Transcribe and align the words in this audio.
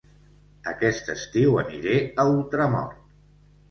Aquest 0.71 1.13
estiu 1.15 1.61
aniré 1.67 1.97
a 2.05 2.29
Ultramort 2.35 3.09